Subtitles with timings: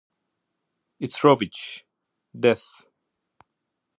[0.99, 1.85] It's rubbish,
[2.39, 2.87] death.